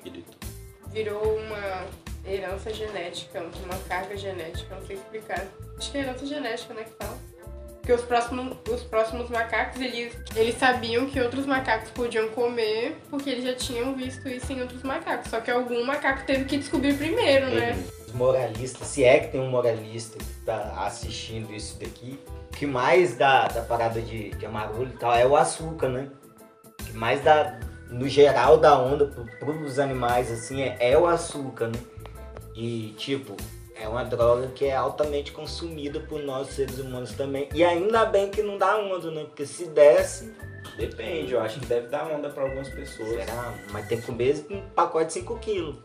Virou 0.92 1.38
uma 1.38 1.86
herança 2.26 2.74
genética, 2.74 3.42
uma 3.42 3.78
carga 3.88 4.16
genética, 4.16 4.76
não 4.76 4.86
sei 4.86 4.96
explicar. 4.96 5.46
Acho 5.78 5.92
que 5.92 5.98
é 5.98 6.02
herança 6.02 6.26
genética, 6.26 6.74
né, 6.74 6.84
que 6.84 7.06
fala. 7.06 7.18
Porque 7.84 7.92
os 7.92 8.02
próximos, 8.04 8.58
os 8.70 8.82
próximos 8.84 9.30
macacos, 9.30 9.82
eles, 9.82 10.16
eles 10.38 10.56
sabiam 10.56 11.06
que 11.06 11.20
outros 11.20 11.46
macacos 11.46 11.90
podiam 11.92 12.30
comer, 12.30 12.96
porque 13.10 13.30
eles 13.30 13.44
já 13.44 13.54
tinham 13.54 13.94
visto 13.94 14.26
isso 14.30 14.54
em 14.54 14.62
outros 14.62 14.84
macacos. 14.84 15.30
Só 15.30 15.42
que 15.42 15.52
algum 15.52 15.84
macaco 15.84 16.26
teve 16.26 16.46
que 16.46 16.56
descobrir 16.56 16.96
primeiro, 16.96 17.48
né? 17.48 17.76
Moralistas, 18.14 18.88
se 18.88 19.04
é 19.04 19.20
que 19.20 19.34
tem 19.34 19.42
um 19.42 19.50
moralista 19.50 20.18
que 20.18 20.46
tá 20.46 20.86
assistindo 20.86 21.54
isso 21.54 21.78
daqui, 21.78 22.18
o 22.54 22.56
que 22.56 22.66
mais 22.66 23.18
dá 23.18 23.50
da 23.50 23.62
parada 23.62 24.02
de, 24.02 24.30
de 24.30 24.46
amarulho 24.46 24.92
e 24.94 24.98
tal 24.98 25.14
é 25.14 25.26
o 25.26 25.36
açúcar, 25.36 25.90
né? 25.90 26.10
O 26.80 26.84
que 26.86 26.94
mais 26.94 27.22
dá, 27.22 27.60
no 27.90 28.08
geral, 28.08 28.58
da 28.58 28.80
onda 28.80 29.08
pro, 29.08 29.26
pros 29.40 29.78
animais, 29.78 30.32
assim, 30.32 30.62
é, 30.62 30.78
é 30.80 30.98
o 30.98 31.06
açúcar, 31.06 31.68
né? 31.68 31.80
E, 32.56 32.94
tipo, 32.98 33.36
é 33.76 33.88
uma 33.88 34.04
droga 34.04 34.48
que 34.48 34.66
é 34.66 34.76
altamente 34.76 35.32
consumida 35.32 36.00
por 36.00 36.22
nós 36.22 36.50
seres 36.50 36.78
humanos 36.80 37.12
também. 37.14 37.50
E 37.54 37.64
ainda 37.64 38.06
bem 38.06 38.30
que 38.30 38.42
não 38.42 38.58
dá 38.58 38.78
onda, 38.78 39.10
né? 39.12 39.24
Porque 39.24 39.46
se 39.46 39.66
desse, 39.68 40.34
Depende, 40.78 41.34
eu 41.34 41.42
acho 41.42 41.60
que 41.60 41.68
deve 41.68 41.88
dar 41.88 42.10
onda 42.10 42.30
pra 42.30 42.44
algumas 42.44 42.68
pessoas. 42.70 43.10
será? 43.10 43.54
Mas 43.72 43.88
tem 43.88 44.00
que 44.00 44.08
comer 44.08 44.46
um 44.50 44.62
pacote 44.70 45.08
de 45.08 45.14
5 45.14 45.38
quilos. 45.38 45.76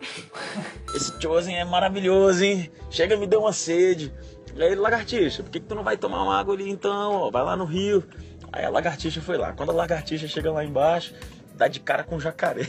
Esse 0.94 1.20
Chosen 1.20 1.58
é 1.58 1.64
maravilhoso, 1.64 2.42
hein? 2.42 2.70
Chega, 2.90 3.16
me 3.16 3.26
deu 3.26 3.40
uma 3.40 3.52
sede. 3.52 4.12
E 4.54 4.62
aí, 4.62 4.74
lagartixa, 4.74 5.42
por 5.42 5.50
que, 5.50 5.60
que 5.60 5.66
tu 5.66 5.74
não 5.74 5.84
vai 5.84 5.96
tomar 5.96 6.22
uma 6.22 6.38
água 6.38 6.54
ali 6.54 6.70
então? 6.70 7.12
ó? 7.12 7.30
Vai 7.30 7.42
lá 7.42 7.54
no 7.54 7.64
rio. 7.64 8.02
Aí 8.50 8.64
a 8.64 8.70
lagartixa 8.70 9.20
foi 9.20 9.36
lá. 9.36 9.52
Quando 9.52 9.70
a 9.70 9.74
lagartixa 9.74 10.26
chega 10.26 10.50
lá 10.50 10.64
embaixo, 10.64 11.14
dá 11.54 11.68
de 11.68 11.80
cara 11.80 12.02
com 12.02 12.16
o 12.16 12.20
jacaré. 12.20 12.66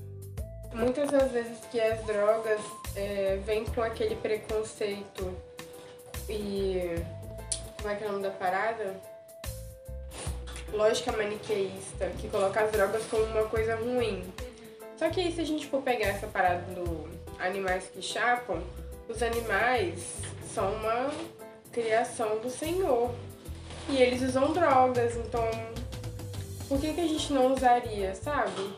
Muitas 0.74 1.10
das 1.10 1.32
vezes 1.32 1.58
que 1.70 1.80
as 1.80 2.04
drogas 2.04 2.60
é, 2.96 3.38
vêm 3.44 3.64
com 3.66 3.82
aquele 3.82 4.16
preconceito 4.16 5.36
e. 6.28 6.96
Como 7.76 7.90
é 7.90 7.94
que 7.94 8.04
é 8.04 8.08
o 8.08 8.12
nome 8.12 8.24
da 8.24 8.30
parada? 8.30 9.00
Lógica 10.72 11.12
maniqueísta, 11.12 12.10
que 12.18 12.28
coloca 12.28 12.60
as 12.60 12.72
drogas 12.72 13.04
como 13.04 13.22
uma 13.24 13.44
coisa 13.44 13.76
ruim. 13.76 14.24
Só 14.96 15.08
que 15.10 15.20
aí, 15.20 15.32
se 15.32 15.40
a 15.42 15.44
gente 15.44 15.66
for 15.66 15.82
pegar 15.82 16.06
essa 16.06 16.26
parada 16.26 16.62
do 16.74 17.08
animais 17.38 17.84
que 17.92 18.02
chapam, 18.02 18.60
os 19.08 19.22
animais 19.22 20.16
são 20.52 20.72
uma 20.72 21.10
criação 21.70 22.40
do 22.40 22.50
Senhor. 22.50 23.14
E 23.88 23.98
eles 23.98 24.22
usam 24.22 24.52
drogas, 24.52 25.14
então. 25.16 25.48
Por 26.68 26.80
que, 26.80 26.94
que 26.94 27.00
a 27.00 27.06
gente 27.06 27.32
não 27.32 27.52
usaria, 27.52 28.12
sabe? 28.16 28.74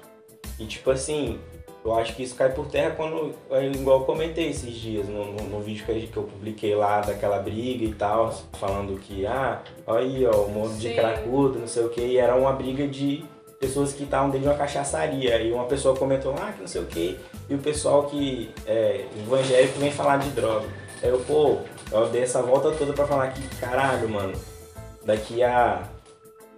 E 0.59 0.67
tipo 0.67 0.91
assim, 0.91 1.41
eu 1.89 1.99
acho 1.99 2.15
que 2.15 2.23
isso 2.23 2.35
cai 2.35 2.51
por 2.53 2.67
terra 2.67 2.91
quando, 2.97 3.35
é 3.51 3.65
igual 3.67 4.01
eu 4.01 4.05
comentei 4.07 4.49
esses 4.51 4.75
dias 4.75 5.09
no, 5.09 5.33
no, 5.33 5.43
no 5.45 5.61
vídeo 5.61 5.85
que, 5.85 5.93
gente- 5.95 6.13
que 6.13 6.17
eu 6.17 6.25
publiquei 6.25 6.75
lá 6.75 7.01
daquela 7.01 7.39
briga 7.39 7.85
e 7.85 7.93
tal, 7.95 8.33
falando 8.59 8.99
que, 9.01 9.27
ah, 9.27 9.61
olha 9.87 10.01
aí, 10.01 10.27
ó, 10.27 10.33
o 10.43 10.51
mundo 10.51 10.75
de 10.79 10.89
cracudo, 10.95 11.59
não 11.59 11.67
sei 11.69 11.85
o 11.85 11.89
que, 11.89 12.01
e 12.01 12.17
era 12.19 12.35
uma 12.37 12.53
briga 12.53 12.87
de 12.87 13.25
pessoas 13.61 13.93
que 13.93 14.05
estavam 14.05 14.31
dentro 14.31 14.47
de 14.47 14.53
uma 14.53 14.57
cachaçaria. 14.59 15.41
E 15.43 15.51
uma 15.53 15.65
pessoa 15.65 15.97
comentou, 15.97 16.33
ah, 16.39 16.53
que 16.53 16.61
não 16.61 16.69
sei 16.69 16.81
o 16.83 16.87
que, 16.87 17.19
e 17.51 17.55
o 17.55 17.59
pessoal 17.59 18.05
que 18.05 18.51
é 18.67 19.05
evangélico 19.19 19.79
vem 19.81 19.91
falar 19.91 20.19
de 20.19 20.31
droga. 20.31 20.67
Aí 21.03 21.09
eu, 21.09 21.19
pô, 21.21 21.59
eu 21.91 22.09
dei 22.09 22.23
essa 22.23 22.41
volta 22.43 22.71
toda 22.73 22.93
pra 22.93 23.07
falar 23.07 23.29
que, 23.29 23.43
caralho, 23.57 24.09
mano, 24.09 24.33
daqui 25.05 25.43
a 25.43 25.83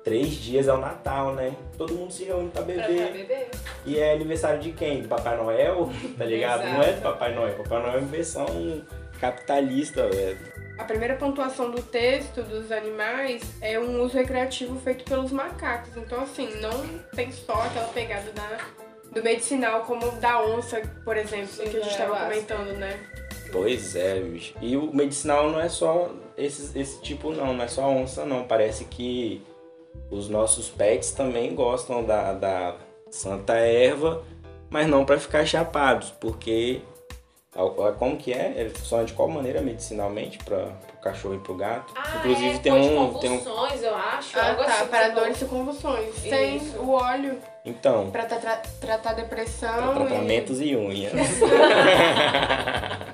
três 0.05 0.29
dias 0.35 0.69
é 0.69 0.73
o 0.73 0.79
Natal, 0.79 1.35
né? 1.35 1.55
Todo 1.77 1.95
mundo 1.95 2.13
se 2.13 2.25
reúne 2.25 2.51
pra 2.51 2.63
beber. 2.63 2.85
pra 2.85 3.13
beber. 3.13 3.51
E 3.87 3.99
é 3.99 4.13
aniversário 4.15 4.61
de 4.61 4.73
quem? 4.73 5.03
Do 5.03 5.09
Papai 5.09 5.37
Noel? 5.37 5.91
Tá 6.17 6.25
ligado? 6.25 6.65
Não 6.65 6.83
é 6.83 6.93
do. 6.93 7.03
Papai 7.03 7.35
Noel. 7.35 7.55
Papai 7.55 7.81
Noel 7.83 7.95
é 7.95 7.99
uma 7.99 8.07
versão 8.07 8.47
capitalista, 9.21 10.09
velho. 10.09 10.39
A 10.79 10.85
primeira 10.85 11.15
pontuação 11.17 11.71
do 11.71 11.83
texto 11.83 12.43
dos 12.43 12.73
animais 12.73 13.43
é 13.61 13.79
um 13.79 14.03
uso 14.03 14.17
recreativo 14.17 14.81
feito 14.81 15.05
pelos 15.05 15.31
macacos. 15.31 15.95
Então, 15.97 16.23
assim, 16.23 16.49
não 16.61 16.99
tem 17.15 17.31
só 17.31 17.53
aquela 17.53 17.89
pegada 17.89 18.33
da, 18.33 18.59
do 19.13 19.23
medicinal 19.23 19.83
como 19.83 20.11
da 20.13 20.43
onça, 20.43 20.81
por 21.05 21.19
exemplo, 21.19 21.49
Sim, 21.49 21.65
que 21.65 21.69
a 21.77 21.81
gente 21.83 21.91
estava 21.91 22.15
ayahuasca. 22.15 22.55
comentando, 22.55 22.79
né? 22.79 22.99
Pois 23.53 23.95
é, 23.95 24.21
bicho. 24.21 24.55
E 24.63 24.75
o 24.77 24.91
medicinal 24.95 25.51
não 25.51 25.61
é 25.61 25.69
só 25.69 26.11
esse, 26.39 26.79
esse 26.79 27.03
tipo, 27.03 27.31
não. 27.33 27.53
Não 27.53 27.65
é 27.65 27.69
só 27.69 27.87
onça, 27.91 28.25
não. 28.25 28.45
Parece 28.45 28.85
que 28.87 29.43
os 30.11 30.29
nossos 30.29 30.69
pets 30.69 31.11
também 31.13 31.55
gostam 31.55 32.03
da, 32.05 32.33
da 32.33 32.75
santa 33.11 33.55
erva, 33.55 34.23
mas 34.69 34.87
não 34.87 35.05
pra 35.05 35.19
ficar 35.19 35.45
chapados, 35.47 36.11
porque... 36.21 36.81
a- 37.55 37.93
Como 37.93 38.17
que 38.17 38.33
é? 38.33 38.55
Ele 38.57 38.71
funciona 38.71 39.05
de 39.05 39.13
qual 39.13 39.29
maneira 39.29 39.61
medicinalmente 39.61 40.39
para 40.39 40.59
o 40.99 41.01
cachorro 41.03 41.35
e 41.35 41.39
pro 41.39 41.55
gato? 41.55 41.93
Ah, 41.97 42.17
Inclusive 42.19 42.57
é, 42.57 42.59
tem 42.59 42.73
um, 42.73 43.15
tem 43.15 43.31
um. 43.31 43.39
convulsões, 43.39 43.83
eu 43.83 43.95
acho. 43.95 44.39
Ah, 44.39 44.55
tá. 44.55 44.65
assim, 44.65 44.87
Para 44.87 45.09
dores 45.11 45.41
e 45.41 45.45
convulsões. 45.47 46.15
Tem 46.23 46.57
Isso. 46.57 46.79
o 46.79 46.91
óleo 46.93 47.39
Então, 47.65 48.11
para 48.11 48.25
tra- 48.27 48.63
tratar 48.81 49.13
depressão 49.15 49.95
pra 49.95 50.07
tratamentos 50.07 50.61
e 50.61 50.77
unhas. 50.77 51.13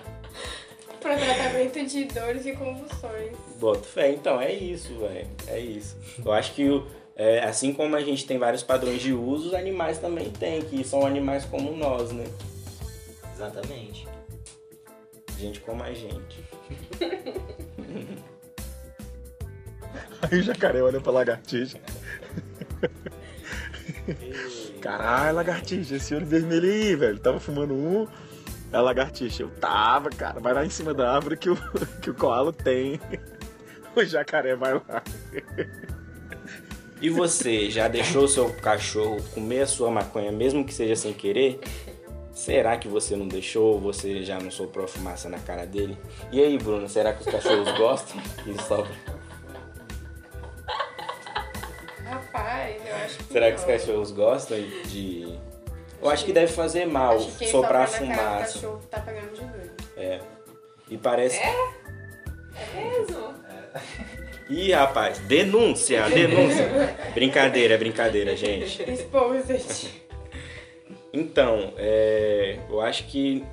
tratamento 1.56 1.86
de 1.90 2.04
dores 2.04 2.46
e 2.46 2.52
convulsões. 2.52 3.36
Boto 3.58 3.84
fé, 3.86 4.12
então 4.12 4.40
é 4.40 4.52
isso, 4.52 4.94
velho. 4.98 5.26
É 5.48 5.58
isso. 5.58 5.96
Eu 6.24 6.32
acho 6.32 6.52
que 6.54 6.68
o- 6.68 6.86
é, 7.14 7.40
assim 7.44 7.72
como 7.72 7.96
a 7.96 8.00
gente 8.02 8.26
tem 8.26 8.38
vários 8.38 8.62
padrões 8.62 9.00
de 9.00 9.12
uso, 9.12 9.48
os 9.48 9.54
animais 9.54 9.98
também 9.98 10.30
têm, 10.30 10.60
que 10.62 10.84
são 10.84 11.06
animais 11.06 11.44
como 11.44 11.74
nós, 11.76 12.12
né? 12.12 12.24
Exatamente. 13.34 14.06
Gente 15.38 15.60
como 15.60 15.82
a 15.82 15.92
gente. 15.92 16.44
Aí 20.22 20.38
o 20.38 20.42
jacaré 20.42 20.82
olha 20.82 21.00
pra 21.00 21.12
lagartixa. 21.12 21.78
Caralho, 24.80 25.36
lagartixa, 25.36 25.96
esse 25.96 26.14
olho 26.14 26.24
vermelho 26.26 26.68
aí, 26.70 26.94
velho. 26.96 27.18
Tava 27.18 27.38
fumando 27.40 27.74
um. 27.74 28.06
A 28.72 28.80
lagartixa, 28.80 29.42
eu 29.42 29.50
tava, 29.50 30.10
cara. 30.10 30.40
Vai 30.40 30.52
lá 30.52 30.64
em 30.64 30.70
cima 30.70 30.92
da 30.92 31.14
árvore 31.14 31.36
que 31.36 31.48
o, 31.50 31.56
que 32.02 32.10
o 32.10 32.14
koala 32.14 32.52
tem. 32.52 33.00
O 33.96 34.04
jacaré 34.04 34.54
vai 34.54 34.74
lá. 34.74 35.02
E 37.00 37.08
você, 37.08 37.70
já 37.70 37.88
deixou 37.88 38.28
seu 38.28 38.52
cachorro 38.52 39.16
comer 39.32 39.62
a 39.62 39.66
sua 39.66 39.90
maconha, 39.90 40.30
mesmo 40.30 40.66
que 40.66 40.74
seja 40.74 40.94
sem 40.94 41.14
querer? 41.14 41.60
Será 42.34 42.76
que 42.76 42.88
você 42.88 43.16
não 43.16 43.26
deixou? 43.26 43.80
Você 43.80 44.22
já 44.22 44.38
não 44.38 44.50
soprou 44.50 44.84
a 44.84 44.88
fumaça 44.88 45.30
na 45.30 45.38
cara 45.38 45.64
dele? 45.64 45.96
E 46.30 46.42
aí, 46.42 46.58
Bruno, 46.58 46.86
será 46.90 47.14
que 47.14 47.22
os 47.22 47.26
cachorros 47.26 47.72
gostam? 47.78 48.20
Que 48.44 48.62
sopra? 48.62 48.94
Rapaz, 52.04 52.76
eu 52.86 52.96
acho 52.96 53.16
que 53.18 53.32
Será 53.32 53.48
que 53.50 53.54
os 53.56 53.62
não. 53.62 53.68
cachorros 53.68 54.10
gostam 54.10 54.58
de. 54.88 55.38
Eu 56.00 56.10
acho 56.10 56.24
que 56.24 56.32
deve 56.32 56.52
fazer 56.52 56.86
mal 56.86 57.16
Acho 57.16 57.38
que 57.38 57.46
soprar 57.46 57.88
sopra 57.88 58.06
na 58.06 58.14
cara 58.14 58.28
fumaça. 58.28 58.52
cachorro 58.54 58.82
tá 58.90 59.00
pagando 59.00 59.32
de 59.32 59.40
doido. 59.40 59.70
É. 59.96 60.20
E 60.90 60.96
parece. 60.98 61.40
É 61.40 61.54
mesmo? 62.74 63.34
Ih, 64.48 64.72
rapaz, 64.72 65.18
denúncia, 65.20 66.08
denúncia. 66.08 66.68
brincadeira, 67.14 67.76
brincadeira, 67.76 68.36
gente. 68.36 68.82
Exposed. 68.88 69.90
Então, 71.12 71.72
é, 71.76 72.58
eu 72.68 72.80
acho 72.80 73.06
que 73.06 73.44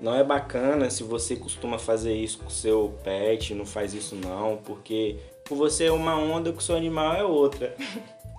não 0.00 0.14
é 0.14 0.22
bacana 0.24 0.88
se 0.88 1.02
você 1.02 1.36
costuma 1.36 1.78
fazer 1.78 2.14
isso 2.14 2.38
com 2.38 2.48
seu 2.48 2.94
pet, 3.02 3.54
não 3.54 3.66
faz 3.66 3.92
isso 3.92 4.14
não, 4.14 4.56
porque 4.58 5.16
por 5.44 5.56
você 5.56 5.86
é 5.86 5.92
uma 5.92 6.16
onda, 6.16 6.52
com 6.52 6.58
o 6.58 6.62
seu 6.62 6.76
animal 6.76 7.14
é 7.14 7.24
outra. 7.24 7.74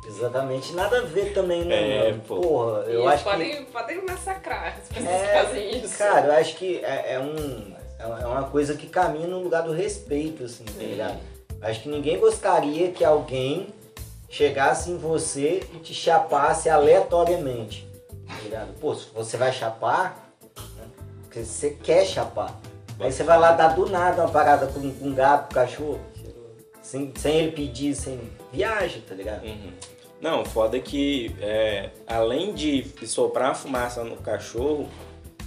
Exatamente, 0.08 0.74
nada 0.74 1.00
a 1.00 1.02
ver 1.02 1.34
também, 1.34 1.66
né? 1.66 2.10
É, 2.10 2.14
pô. 2.26 2.40
Porra, 2.40 2.80
eu 2.84 3.04
e 3.04 3.08
acho 3.08 3.24
podem, 3.24 3.66
que. 3.66 3.72
podem 3.72 4.06
massacrar 4.06 4.78
as 4.78 4.88
pessoas 4.88 5.06
que 5.06 5.28
É, 5.28 5.44
fazem 5.44 5.78
isso. 5.84 5.98
Cara, 5.98 6.28
eu 6.28 6.34
acho 6.34 6.56
que 6.56 6.78
é, 6.84 7.14
é 7.14 7.20
um, 7.20 7.74
é 8.00 8.26
uma 8.26 8.44
coisa 8.46 8.76
que 8.76 8.88
caminha 8.88 9.28
no 9.28 9.40
lugar 9.40 9.64
do 9.64 9.74
respeito, 9.74 10.46
assim, 10.46 10.64
tá 10.64 10.82
ligado? 10.82 11.18
Acho 11.62 11.82
que 11.82 11.90
ninguém 11.90 12.20
gostaria 12.20 12.92
que 12.92 13.04
alguém 13.04 13.68
chegasse 14.30 14.92
em 14.92 14.98
você 14.98 15.64
e 15.74 15.80
te 15.80 15.94
chapasse 15.94 16.70
aleatoriamente, 16.70 17.88
tá 18.28 18.36
ligado? 18.44 18.80
Pô, 18.80 18.94
você 18.94 19.38
vai 19.38 19.52
chapar, 19.52 20.32
né, 20.76 20.86
porque 21.24 21.44
você 21.44 21.72
quer 21.72 22.06
chapar. 22.06 22.60
Aí 23.00 23.12
você 23.12 23.24
vai 23.24 23.38
lá 23.38 23.52
dar 23.52 23.70
do 23.70 23.88
nada 23.90 24.24
uma 24.24 24.32
parada 24.32 24.68
com, 24.68 24.92
com 24.92 25.06
um 25.06 25.14
gato, 25.14 25.54
com 25.54 25.60
um 25.60 25.64
cachorro, 25.64 26.00
sem, 26.82 27.14
sem 27.18 27.38
ele 27.40 27.52
pedir, 27.52 27.94
sem 27.96 28.20
viagem, 28.52 29.02
tá 29.02 29.14
ligado? 29.14 29.44
Uhum. 29.44 29.72
Não, 30.20 30.44
foda 30.44 30.80
que 30.80 31.36
é, 31.40 31.92
além 32.08 32.54
de 32.54 32.84
soprar 33.06 33.56
fumaça 33.56 34.04
no 34.04 34.18
cachorro, 34.18 34.90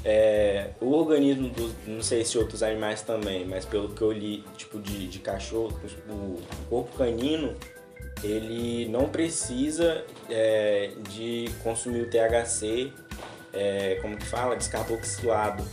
é, 0.04 0.70
o 0.80 0.92
organismo 0.92 1.48
dos. 1.48 1.72
Não 1.86 2.02
sei 2.02 2.24
se 2.24 2.38
outros 2.38 2.62
animais 2.62 3.02
também, 3.02 3.44
mas 3.44 3.64
pelo 3.64 3.88
que 3.90 4.00
eu 4.00 4.12
li, 4.12 4.44
tipo, 4.56 4.78
de, 4.78 5.08
de 5.08 5.18
cachorro, 5.18 5.78
o, 6.08 6.40
corpo 6.68 6.96
canino, 6.96 7.54
ele 8.22 8.86
não 8.88 9.08
precisa 9.08 10.04
é, 10.28 10.92
de 11.08 11.46
consumir 11.62 12.02
o 12.02 12.06
THC, 12.10 12.92
é, 13.52 13.98
como 14.00 14.16
que 14.16 14.24
fala? 14.26 14.56
Descarboxilado. 14.56 15.64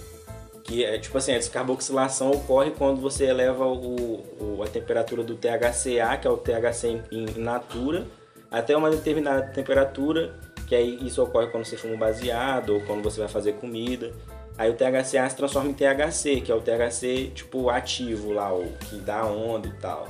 Que 0.64 0.84
é 0.84 0.98
tipo 0.98 1.18
assim, 1.18 1.34
a 1.34 1.38
descarboxilação 1.38 2.32
ocorre 2.32 2.72
quando 2.72 3.00
você 3.00 3.26
eleva 3.26 3.66
o, 3.66 4.16
o- 4.58 4.64
a 4.64 4.68
temperatura 4.68 5.24
do 5.24 5.36
THCA, 5.36 6.18
que 6.20 6.28
é 6.28 6.30
o 6.30 6.36
THC 6.36 6.90
in, 6.90 7.04
in 7.12 7.26
natura, 7.40 8.06
até 8.52 8.76
uma 8.76 8.90
determinada 8.90 9.42
temperatura, 9.48 10.34
que 10.68 10.76
aí 10.76 11.00
isso 11.06 11.22
ocorre 11.24 11.48
quando 11.48 11.66
você 11.66 11.78
fuma 11.78 11.94
um 11.94 11.98
baseado 11.98 12.72
ou 12.76 12.82
quando 12.82 13.02
você 13.04 13.20
vai 13.20 13.30
fazer 13.30 13.54
comida. 13.54 14.12
Aí 14.58 14.70
o 14.70 14.74
THCA 14.74 15.30
se 15.30 15.36
transforma 15.36 15.70
em 15.70 15.74
THC, 15.74 16.42
que 16.42 16.52
é 16.52 16.56
o 16.56 16.62
THC 16.62 17.32
tipo 17.36 17.70
ativo 17.70 18.32
lá, 18.34 18.54
o 18.54 18.68
que 18.90 18.98
dá 18.98 19.26
onda 19.26 19.68
e 19.68 19.74
tal. 19.74 20.08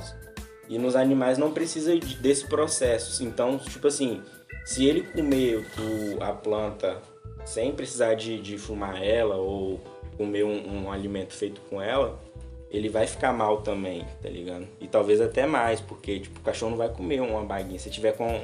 E 0.68 0.78
nos 0.78 0.96
animais 0.96 1.38
não 1.38 1.52
precisa 1.52 1.98
de- 1.98 2.16
desse 2.16 2.46
processo. 2.46 3.22
Então, 3.22 3.58
tipo 3.58 3.86
assim, 3.88 4.22
se 4.64 4.86
ele 4.86 5.02
comer 5.02 5.64
a 6.20 6.32
planta 6.32 6.98
sem 7.44 7.72
precisar 7.72 8.14
de, 8.14 8.40
de 8.40 8.58
fumar 8.58 9.02
ela 9.02 9.36
ou 9.36 9.80
comer 10.16 10.44
um, 10.44 10.84
um 10.84 10.92
alimento 10.92 11.32
feito 11.34 11.60
com 11.70 11.80
ela, 11.80 12.18
ele 12.70 12.88
vai 12.88 13.06
ficar 13.06 13.32
mal 13.32 13.62
também, 13.62 14.04
tá 14.22 14.28
ligado? 14.28 14.66
E 14.80 14.86
talvez 14.86 15.20
até 15.20 15.46
mais, 15.46 15.80
porque 15.80 16.20
tipo, 16.20 16.38
o 16.38 16.42
cachorro 16.42 16.70
não 16.70 16.78
vai 16.78 16.88
comer 16.88 17.20
uma 17.20 17.42
baguinha. 17.42 17.78
Se 17.78 17.90
tiver 17.90 18.12
com. 18.12 18.40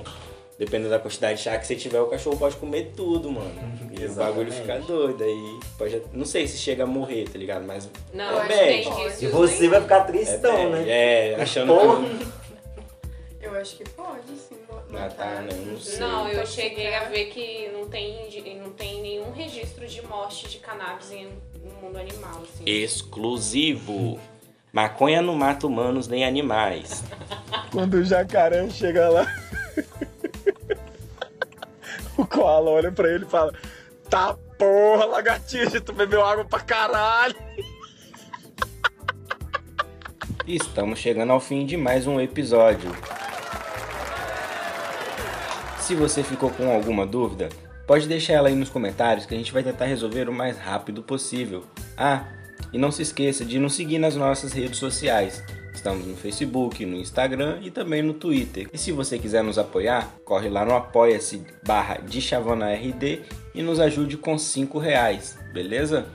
Dependendo 0.56 0.90
da 0.90 1.00
quantidade 1.00 1.38
de 1.38 1.42
chá 1.42 1.58
que 1.58 1.66
você 1.66 1.74
tiver, 1.74 2.00
o 2.00 2.06
cachorro 2.06 2.36
pode 2.38 2.54
comer 2.56 2.92
tudo, 2.96 3.28
mano. 3.28 3.50
E 4.00 4.04
o 4.06 4.12
bagulho 4.14 4.52
fica 4.52 4.78
doido. 4.78 5.24
Aí 5.24 5.58
pode. 5.76 6.00
Não 6.12 6.24
sei 6.24 6.46
se 6.46 6.56
chega 6.58 6.84
a 6.84 6.86
morrer, 6.86 7.24
tá 7.28 7.36
ligado? 7.36 7.64
Mas. 7.66 7.90
Não, 8.12 8.40
é 8.40 8.82
pode. 8.82 8.88
indícios 9.00 9.22
E 9.22 9.26
você 9.26 9.68
vai 9.68 9.80
ficar 9.80 9.96
É, 10.02 10.04
tristão, 10.04 10.54
bem, 10.54 10.70
né? 10.70 10.84
é, 10.88 11.34
achando 11.42 11.74
Porra. 11.74 12.04
que. 12.04 12.44
Eu 13.46 13.54
acho 13.56 13.76
que 13.76 13.84
pode, 13.90 14.22
matar. 14.94 15.42
né? 15.42 15.52
Não 15.66 15.78
sei. 15.78 15.98
Não, 15.98 16.28
eu 16.28 16.46
cheguei 16.46 16.94
a 16.94 17.04
ver 17.04 17.26
que 17.26 17.68
não 17.72 17.88
tem, 17.88 18.58
não 18.62 18.70
tem 18.70 19.02
nenhum 19.02 19.32
registro 19.32 19.86
de 19.86 20.00
morte 20.06 20.48
de 20.48 20.58
cannabis 20.58 21.10
em- 21.12 21.28
no 21.62 21.72
mundo 21.82 21.98
animal. 21.98 22.42
Assim. 22.42 22.64
Exclusivo. 22.64 24.18
Maconha 24.72 25.20
não 25.22 25.34
mata 25.36 25.66
humanos 25.66 26.08
nem 26.08 26.24
animais. 26.24 27.04
Quando 27.70 27.94
o 27.94 28.04
jacaré 28.04 28.68
chega 28.70 29.08
lá, 29.08 29.26
o 32.18 32.26
koala 32.26 32.70
olha 32.70 32.92
pra 32.92 33.08
ele 33.08 33.24
e 33.24 33.28
fala: 33.28 33.52
Tá 34.10 34.34
porra, 34.58 35.04
lagartixa, 35.06 35.80
tu 35.80 35.92
bebeu 35.92 36.24
água 36.24 36.44
pra 36.44 36.60
caralho. 36.60 37.36
Estamos 40.46 40.98
chegando 40.98 41.32
ao 41.32 41.40
fim 41.40 41.64
de 41.64 41.76
mais 41.76 42.06
um 42.06 42.20
episódio. 42.20 42.90
Se 45.84 45.94
você 45.94 46.22
ficou 46.22 46.48
com 46.48 46.74
alguma 46.74 47.04
dúvida, 47.04 47.50
pode 47.86 48.08
deixar 48.08 48.32
ela 48.32 48.48
aí 48.48 48.54
nos 48.54 48.70
comentários 48.70 49.26
que 49.26 49.34
a 49.34 49.36
gente 49.36 49.52
vai 49.52 49.62
tentar 49.62 49.84
resolver 49.84 50.30
o 50.30 50.32
mais 50.32 50.56
rápido 50.56 51.02
possível. 51.02 51.62
Ah, 51.94 52.24
e 52.72 52.78
não 52.78 52.90
se 52.90 53.02
esqueça 53.02 53.44
de 53.44 53.58
nos 53.58 53.74
seguir 53.74 53.98
nas 53.98 54.16
nossas 54.16 54.54
redes 54.54 54.78
sociais. 54.78 55.44
Estamos 55.74 56.06
no 56.06 56.16
Facebook, 56.16 56.86
no 56.86 56.96
Instagram 56.96 57.58
e 57.60 57.70
também 57.70 58.00
no 58.00 58.14
Twitter. 58.14 58.66
E 58.72 58.78
se 58.78 58.92
você 58.92 59.18
quiser 59.18 59.44
nos 59.44 59.58
apoiar, 59.58 60.10
corre 60.24 60.48
lá 60.48 60.64
no 60.64 60.74
apoia-se 60.74 61.42
barra 61.66 61.98
de 61.98 62.18
RD 62.18 63.20
e 63.54 63.62
nos 63.62 63.78
ajude 63.78 64.16
com 64.16 64.38
5 64.38 64.78
reais, 64.78 65.38
beleza? 65.52 66.06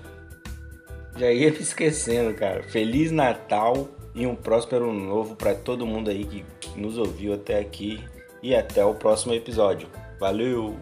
Já 1.15 1.31
ia 1.31 1.51
me 1.51 1.59
esquecendo, 1.59 2.33
cara. 2.33 2.63
Feliz 2.63 3.11
Natal 3.11 3.87
e 4.15 4.25
um 4.25 4.33
próspero 4.33 4.91
novo 4.91 5.35
para 5.35 5.53
todo 5.53 5.85
mundo 5.85 6.09
aí 6.09 6.25
que 6.25 6.43
nos 6.75 6.97
ouviu 6.97 7.35
até 7.35 7.59
aqui. 7.59 8.03
E 8.41 8.55
até 8.55 8.85
o 8.85 8.93
próximo 8.93 9.33
episódio. 9.33 9.89
Valeu! 10.19 10.77